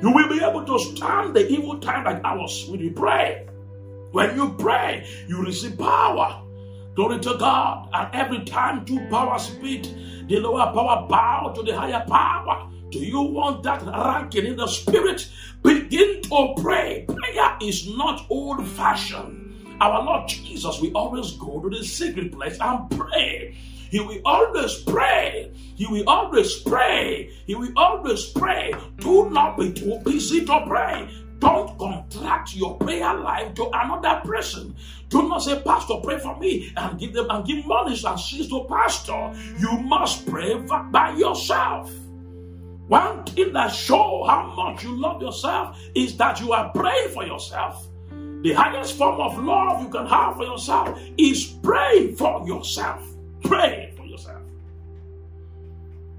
You 0.00 0.12
will 0.12 0.28
be 0.28 0.42
able 0.42 0.64
to 0.64 0.78
stand 0.78 1.34
the 1.34 1.48
evil 1.48 1.80
time 1.80 2.04
like 2.04 2.22
ours 2.24 2.66
when 2.68 2.80
you 2.80 2.92
pray. 2.92 3.48
When 4.12 4.36
you 4.36 4.54
pray, 4.56 5.06
you 5.28 5.42
receive 5.44 5.76
power. 5.76 6.42
Glory 6.94 7.18
to 7.20 7.36
God. 7.38 7.88
And 7.92 8.14
every 8.14 8.44
time 8.44 8.84
two 8.84 9.00
powers 9.10 9.58
meet, 9.58 9.92
the 10.28 10.38
lower 10.38 10.72
power 10.72 11.06
bow 11.08 11.52
to 11.54 11.62
the 11.62 11.76
higher 11.76 12.04
power. 12.08 12.70
Do 12.90 12.98
you 12.98 13.20
want 13.22 13.62
that 13.62 13.82
ranking 13.86 14.46
in 14.46 14.56
the 14.56 14.66
spirit? 14.66 15.28
Begin 15.62 16.22
to 16.22 16.54
pray. 16.60 17.06
Prayer 17.06 17.56
is 17.62 17.88
not 17.88 18.26
old 18.28 18.66
fashioned. 18.68 19.76
Our 19.80 20.02
Lord 20.02 20.28
Jesus, 20.28 20.80
we 20.80 20.92
always 20.92 21.32
go 21.32 21.60
to 21.60 21.70
the 21.70 21.84
secret 21.84 22.32
place 22.32 22.58
and 22.60 22.90
pray. 22.90 23.56
He 23.90 24.00
will 24.00 24.20
always 24.24 24.74
pray. 24.82 25.52
He 25.54 25.86
will 25.86 26.08
always 26.08 26.56
pray. 26.60 27.30
He 27.46 27.54
will 27.54 27.72
always 27.76 28.26
pray. 28.26 28.72
Do 28.98 29.30
not 29.30 29.56
be 29.56 29.72
too 29.72 30.00
busy 30.04 30.44
to 30.44 30.64
pray. 30.66 31.08
Don't 31.38 31.78
contract 31.78 32.54
your 32.54 32.76
prayer 32.76 33.14
life 33.14 33.54
to 33.54 33.70
another 33.72 34.20
person. 34.24 34.76
Do 35.08 35.26
not 35.28 35.38
say, 35.38 35.60
Pastor, 35.62 35.94
pray 36.02 36.18
for 36.18 36.38
me 36.38 36.72
and 36.76 36.98
give 36.98 37.14
them 37.14 37.26
and 37.30 37.46
give 37.46 37.66
money 37.66 37.98
and 38.06 38.20
seeds 38.20 38.48
to 38.48 38.66
Pastor. 38.68 39.32
You 39.58 39.78
must 39.78 40.26
pray 40.26 40.54
by 40.54 41.14
yourself. 41.16 41.90
One 42.90 43.22
thing 43.22 43.52
that 43.52 43.68
shows 43.68 44.26
how 44.26 44.52
much 44.56 44.82
you 44.82 45.00
love 45.00 45.22
yourself 45.22 45.78
is 45.94 46.16
that 46.16 46.40
you 46.40 46.52
are 46.52 46.70
praying 46.70 47.10
for 47.10 47.24
yourself. 47.24 47.86
The 48.42 48.52
highest 48.52 48.98
form 48.98 49.20
of 49.20 49.38
love 49.38 49.80
you 49.80 49.88
can 49.90 50.06
have 50.06 50.34
for 50.34 50.42
yourself 50.42 50.98
is 51.16 51.54
pray 51.62 52.12
for 52.16 52.44
yourself. 52.48 53.06
Pray 53.44 53.94
for 53.96 54.04
yourself. 54.06 54.42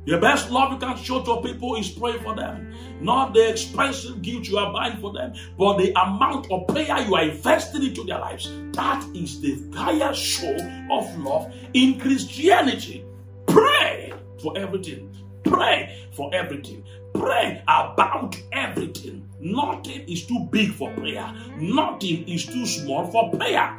The 0.06 0.18
best 0.18 0.50
love 0.50 0.72
you 0.72 0.78
can 0.78 0.96
show 0.96 1.22
to 1.22 1.42
people 1.42 1.76
is 1.76 1.90
pray 1.90 2.18
for 2.20 2.38
them. 2.38 2.74
Not 3.02 3.34
the 3.34 3.50
expensive 3.50 4.22
gift 4.22 4.48
you 4.48 4.58
are 4.58 4.72
buying 4.72 4.96
for 5.02 5.12
them, 5.12 5.34
but 5.58 5.78
the 5.78 5.92
amount 6.02 6.50
of 6.50 6.68
prayer 6.68 7.02
you 7.02 7.14
are 7.16 7.24
investing 7.24 7.84
into 7.84 8.06
their 8.06 8.20
lives. 8.20 8.50
That 8.72 9.06
is 9.14 9.42
the 9.42 9.62
highest 9.76 10.22
show 10.22 10.56
of 10.90 11.20
love 11.20 11.54
in 11.74 12.00
Christianity. 12.00 13.04
Pray 13.46 14.14
for 14.42 14.58
everything. 14.58 15.10
Pray 15.44 16.08
for 16.14 16.34
everything. 16.34 16.84
Pray 17.14 17.62
about 17.64 18.36
everything. 18.52 19.28
Nothing 19.40 20.08
is 20.08 20.26
too 20.26 20.48
big 20.52 20.72
for 20.74 20.92
prayer, 20.94 21.34
nothing 21.58 22.28
is 22.28 22.46
too 22.46 22.66
small 22.66 23.08
for 23.08 23.32
prayer. 23.32 23.78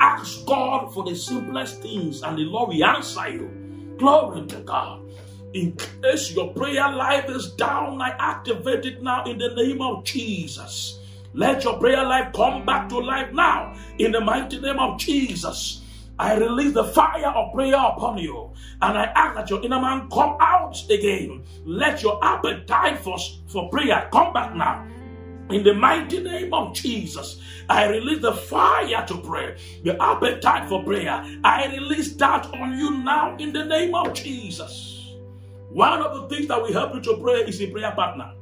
Ask 0.00 0.46
God 0.46 0.94
for 0.94 1.04
the 1.04 1.14
simplest 1.14 1.82
things, 1.82 2.22
and 2.22 2.38
the 2.38 2.44
Lord 2.44 2.70
will 2.70 2.84
answer 2.84 3.28
you. 3.28 3.50
Glory 3.98 4.46
to 4.46 4.60
God. 4.60 5.02
In 5.52 5.76
case 5.76 6.32
your 6.32 6.54
prayer 6.54 6.90
life 6.92 7.28
is 7.28 7.50
down, 7.52 8.00
I 8.00 8.10
activate 8.18 8.86
it 8.86 9.02
now 9.02 9.24
in 9.24 9.36
the 9.36 9.52
name 9.54 9.82
of 9.82 10.04
Jesus. 10.04 11.00
Let 11.34 11.64
your 11.64 11.78
prayer 11.78 12.04
life 12.04 12.32
come 12.32 12.64
back 12.64 12.88
to 12.90 12.98
life 12.98 13.32
now 13.32 13.74
in 13.98 14.12
the 14.12 14.20
mighty 14.20 14.60
name 14.60 14.78
of 14.78 14.98
Jesus. 14.98 15.79
I 16.20 16.36
release 16.36 16.74
the 16.74 16.84
fire 16.84 17.28
of 17.28 17.54
prayer 17.54 17.76
upon 17.76 18.18
you. 18.18 18.52
And 18.82 18.98
I 18.98 19.04
ask 19.04 19.36
that 19.36 19.48
your 19.48 19.64
inner 19.64 19.80
man 19.80 20.06
come 20.10 20.36
out 20.38 20.76
again. 20.90 21.42
Let 21.64 22.02
your 22.02 22.22
appetite 22.22 22.98
for, 22.98 23.16
for 23.46 23.70
prayer 23.70 24.06
come 24.12 24.34
back 24.34 24.54
now. 24.54 24.86
In 25.48 25.64
the 25.64 25.72
mighty 25.72 26.22
name 26.22 26.52
of 26.52 26.74
Jesus, 26.74 27.40
I 27.70 27.88
release 27.88 28.20
the 28.20 28.34
fire 28.34 29.02
to 29.06 29.16
pray, 29.16 29.56
the 29.82 30.00
appetite 30.00 30.68
for 30.68 30.84
prayer. 30.84 31.24
I 31.42 31.74
release 31.74 32.14
that 32.16 32.52
on 32.52 32.78
you 32.78 32.98
now 32.98 33.38
in 33.38 33.54
the 33.54 33.64
name 33.64 33.94
of 33.94 34.12
Jesus. 34.12 35.14
One 35.70 36.02
of 36.02 36.14
the 36.28 36.36
things 36.36 36.48
that 36.48 36.60
will 36.60 36.72
help 36.72 36.94
you 36.94 37.00
to 37.00 37.16
pray 37.16 37.44
is 37.44 37.62
a 37.62 37.70
prayer 37.70 37.92
partner. 37.92 38.34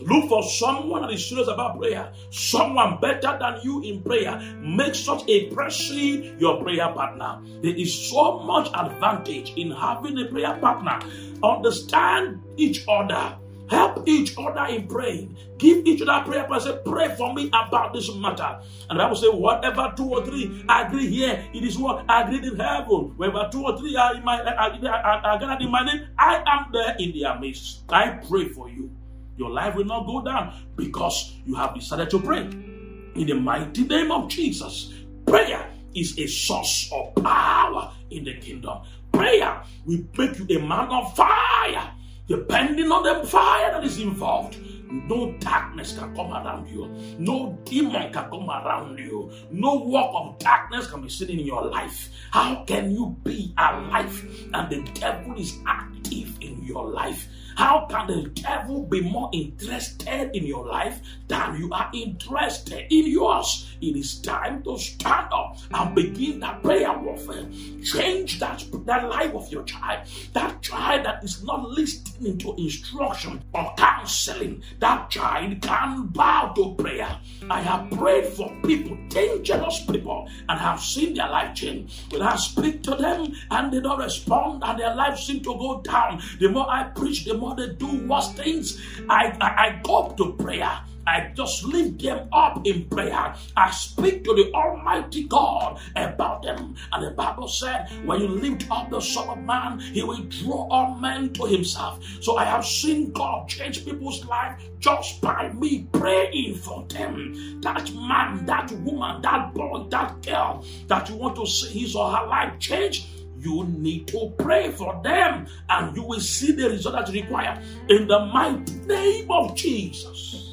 Look 0.00 0.28
for 0.28 0.42
someone 0.42 1.02
that 1.02 1.12
is 1.12 1.26
serious 1.26 1.48
about 1.48 1.78
prayer, 1.78 2.12
someone 2.30 2.98
better 3.00 3.36
than 3.40 3.60
you 3.62 3.82
in 3.82 4.02
prayer. 4.02 4.38
Make 4.60 4.94
such 4.94 5.24
a 5.28 5.50
person 5.50 6.36
your 6.38 6.62
prayer 6.62 6.88
partner. 6.92 7.40
There 7.62 7.74
is 7.74 7.92
so 8.10 8.40
much 8.40 8.68
advantage 8.74 9.54
in 9.56 9.70
having 9.70 10.18
a 10.18 10.26
prayer 10.26 10.56
partner. 10.60 11.00
Understand 11.42 12.42
each 12.56 12.84
other. 12.88 13.38
Help 13.68 14.06
each 14.06 14.34
other 14.38 14.64
in 14.72 14.86
praying. 14.86 15.36
Give 15.58 15.84
each 15.86 16.00
other 16.02 16.24
prayer 16.24 16.44
prayer. 16.44 16.60
Say, 16.60 16.78
pray 16.84 17.14
for 17.16 17.34
me 17.34 17.48
about 17.48 17.92
this 17.92 18.14
matter. 18.14 18.60
And 18.88 18.98
the 18.98 19.02
Bible 19.02 19.16
say, 19.16 19.28
whatever 19.28 19.92
two 19.96 20.08
or 20.08 20.24
three 20.24 20.64
agree 20.68 21.08
here, 21.08 21.44
it 21.52 21.64
is 21.64 21.76
what 21.76 22.04
agreed 22.08 22.44
in 22.44 22.56
heaven. 22.56 23.14
Wherever 23.16 23.48
two 23.50 23.64
or 23.64 23.76
three 23.76 23.96
are 23.96 24.14
in 24.14 24.24
my 24.24 24.40
are, 24.40 25.38
gathered 25.38 25.62
in 25.62 25.70
my 25.70 25.84
name, 25.84 26.06
I 26.16 26.44
am 26.46 26.70
there 26.72 26.94
in 27.00 27.18
their 27.18 27.38
midst. 27.40 27.82
I 27.88 28.20
pray 28.28 28.48
for 28.50 28.68
you. 28.68 28.95
Your 29.36 29.50
life 29.50 29.74
will 29.74 29.84
not 29.84 30.06
go 30.06 30.22
down 30.22 30.54
because 30.76 31.36
you 31.44 31.54
have 31.54 31.74
decided 31.74 32.10
to 32.10 32.20
pray. 32.20 32.40
In 32.40 33.26
the 33.26 33.34
mighty 33.34 33.84
name 33.84 34.10
of 34.10 34.28
Jesus, 34.28 34.92
prayer 35.26 35.70
is 35.94 36.18
a 36.18 36.26
source 36.26 36.90
of 36.92 37.14
power 37.22 37.92
in 38.10 38.24
the 38.24 38.34
kingdom. 38.38 38.78
Prayer 39.12 39.62
will 39.86 40.04
make 40.16 40.38
you 40.38 40.58
a 40.58 40.66
man 40.66 40.88
of 40.90 41.16
fire, 41.16 41.90
depending 42.28 42.92
on 42.92 43.02
the 43.02 43.26
fire 43.26 43.72
that 43.72 43.84
is 43.84 43.98
involved. 43.98 44.58
No 44.90 45.32
darkness 45.40 45.98
can 45.98 46.14
come 46.14 46.32
around 46.32 46.68
you. 46.68 46.86
No 47.18 47.58
demon 47.64 48.12
can 48.12 48.30
come 48.30 48.48
around 48.48 48.98
you. 48.98 49.32
No 49.50 49.84
work 49.84 50.10
of 50.14 50.38
darkness 50.38 50.86
can 50.86 51.02
be 51.02 51.08
seen 51.08 51.30
in 51.30 51.40
your 51.40 51.64
life. 51.64 52.10
How 52.30 52.64
can 52.64 52.90
you 52.92 53.16
be 53.24 53.52
alive 53.58 54.48
and 54.54 54.70
the 54.70 54.82
devil 54.92 55.38
is 55.40 55.58
active 55.66 56.38
in 56.40 56.62
your 56.62 56.88
life? 56.88 57.26
How 57.56 57.86
can 57.88 58.06
the 58.06 58.28
devil 58.28 58.82
be 58.82 59.00
more 59.00 59.30
interested 59.32 60.30
in 60.36 60.44
your 60.44 60.66
life 60.66 61.00
than 61.26 61.56
you 61.56 61.72
are 61.72 61.90
interested 61.94 62.86
in 62.90 63.10
yours? 63.10 63.74
It 63.80 63.96
is 63.96 64.20
time 64.20 64.62
to 64.64 64.78
stand 64.78 65.28
up 65.32 65.56
and 65.72 65.94
begin 65.94 66.40
that 66.40 66.62
prayer 66.62 66.92
warfare. 66.98 67.46
Change 67.82 68.40
that, 68.40 68.62
that 68.84 69.08
life 69.08 69.34
of 69.34 69.50
your 69.50 69.64
child. 69.64 70.06
That 70.34 70.60
child 70.60 71.06
that 71.06 71.24
is 71.24 71.44
not 71.44 71.68
listening 71.70 72.36
to 72.38 72.54
instruction 72.58 73.42
or 73.54 73.72
counseling. 73.76 74.62
That 74.80 75.08
child 75.08 75.62
can 75.62 76.08
bow 76.08 76.52
to 76.56 76.74
prayer. 76.74 77.18
I 77.48 77.60
have 77.60 77.90
prayed 77.90 78.26
for 78.26 78.52
people, 78.64 78.98
dangerous 79.08 79.84
people, 79.86 80.28
and 80.48 80.58
have 80.58 80.80
seen 80.80 81.14
their 81.14 81.30
life 81.30 81.54
change. 81.54 82.02
When 82.10 82.22
I 82.22 82.36
speak 82.36 82.82
to 82.84 82.94
them 82.96 83.32
and 83.50 83.72
they 83.72 83.80
don't 83.80 83.98
respond 83.98 84.62
and 84.64 84.78
their 84.78 84.94
life 84.94 85.18
seems 85.18 85.42
to 85.46 85.54
go 85.54 85.80
down, 85.82 86.20
the 86.38 86.48
more 86.48 86.68
I 86.68 86.84
preach, 86.84 87.24
the 87.24 87.34
more 87.34 87.45
more 87.46 87.56
they 87.56 87.74
do 87.74 88.06
worse 88.06 88.32
things, 88.32 88.80
I, 89.08 89.36
I, 89.40 89.48
I 89.66 89.80
go 89.82 90.14
to 90.16 90.32
prayer. 90.32 90.80
I 91.08 91.30
just 91.36 91.62
lift 91.62 92.02
them 92.02 92.28
up 92.32 92.66
in 92.66 92.88
prayer. 92.88 93.32
I 93.56 93.70
speak 93.70 94.24
to 94.24 94.34
the 94.34 94.50
Almighty 94.52 95.22
God 95.28 95.78
about 95.94 96.42
them. 96.42 96.74
And 96.92 97.06
the 97.06 97.12
Bible 97.12 97.46
said, 97.46 97.88
when 98.04 98.20
you 98.20 98.26
lift 98.26 98.68
up 98.72 98.90
the 98.90 99.00
Son 99.00 99.28
of 99.28 99.38
Man, 99.38 99.78
He 99.78 100.02
will 100.02 100.24
draw 100.24 100.66
all 100.68 100.96
men 100.96 101.32
to 101.34 101.44
Himself. 101.44 102.02
So 102.20 102.36
I 102.36 102.44
have 102.44 102.66
seen 102.66 103.12
God 103.12 103.48
change 103.48 103.84
people's 103.84 104.24
life 104.24 104.60
just 104.80 105.20
by 105.20 105.52
me 105.52 105.86
praying 105.92 106.56
for 106.56 106.84
them. 106.88 107.60
That 107.60 107.88
man, 107.94 108.44
that 108.46 108.72
woman, 108.72 109.22
that 109.22 109.54
boy, 109.54 109.86
that 109.90 110.20
girl 110.22 110.64
that 110.88 111.08
you 111.08 111.14
want 111.14 111.36
to 111.36 111.46
see 111.46 111.78
his 111.78 111.94
or 111.94 112.10
her 112.10 112.26
life 112.26 112.58
change 112.58 113.06
you 113.40 113.64
need 113.64 114.08
to 114.08 114.32
pray 114.38 114.70
for 114.70 115.00
them 115.02 115.46
and 115.68 115.96
you 115.96 116.02
will 116.02 116.20
see 116.20 116.52
the 116.52 116.70
result 116.70 116.94
that 116.94 117.12
you 117.12 117.22
require 117.22 117.60
in 117.88 118.06
the 118.08 118.18
mighty 118.26 118.74
name 118.86 119.30
of 119.30 119.54
Jesus. 119.54 120.45